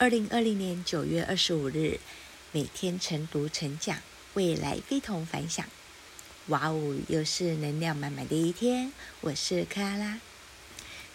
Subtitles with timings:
[0.00, 1.98] 二零二零年九月二十五日，
[2.52, 3.98] 每天晨读晨讲，
[4.34, 5.66] 未来非同凡响。
[6.46, 8.92] 哇哦，又是能量满满的一天！
[9.22, 10.20] 我是克拉拉，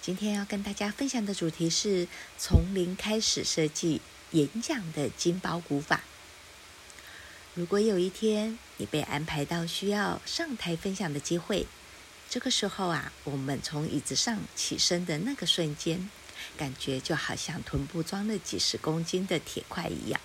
[0.01, 4.01] 今天要跟大家分享的主题是从零开始设计
[4.31, 6.01] 演讲的金包股法。
[7.53, 11.67] 如果有一天你被安排到需要上台分享的机会，
[12.29, 16.09] 这个时候啊，我们从椅子上起身的那个瞬间，
[16.57, 20.19] 感觉就好像臀部装了几十公斤的铁块一样。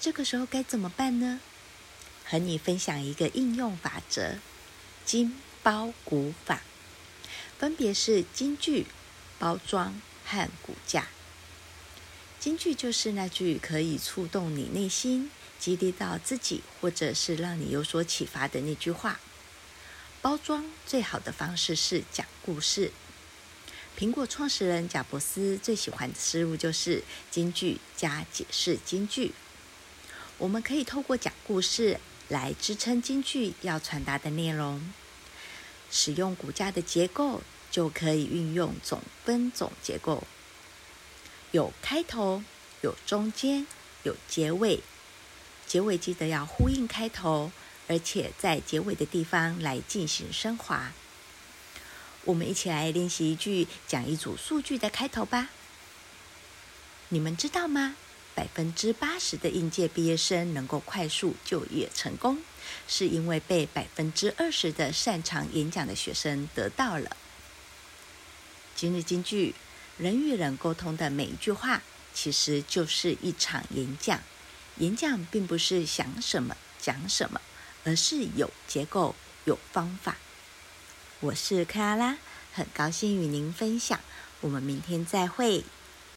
[0.00, 1.40] 这个时候该怎么办呢？
[2.24, 4.38] 和你分享一个应用法则：
[5.04, 6.62] 金包骨法，
[7.58, 8.86] 分别是金句、
[9.38, 11.08] 包装和骨架。
[12.40, 19.20] 金句就是那句可以触动你内心、激励到自己，或者是让你有所启发的那句话。
[20.20, 22.92] 包装最好的方式是讲故事。
[23.98, 29.32] 苹果创始人贾伯斯最喜欢的思路就是金句加解释金句。
[30.38, 34.92] 我们可以透过讲故事来支撑金句要传达的内容。
[35.90, 40.24] 使用骨架的结构，就可以运用总分总结构，
[41.50, 42.42] 有开头，
[42.80, 43.66] 有中间，
[44.02, 44.80] 有结尾。
[45.66, 47.52] 结尾记得要呼应开头，
[47.88, 50.92] 而且在结尾的地方来进行升华。
[52.24, 55.48] 我们一起来练习一句讲一组数据的开头吧。
[57.08, 57.96] 你们知道吗？
[58.34, 62.38] 百分之八十的应届毕业生能够快速就业成功，
[62.88, 67.16] 是因为被百分之二十的擅长演讲的学生得到了。
[68.74, 69.54] 今日金句：
[69.98, 71.82] 人与人沟通的每一句话，
[72.14, 74.22] 其实就是一场演讲。
[74.78, 77.40] 演讲并不是想什么讲什么，
[77.84, 80.16] 而是有结构、有方法。
[81.22, 82.16] 我是克拉拉，
[82.52, 84.00] 很高兴与您分享。
[84.40, 85.62] 我们明天再会。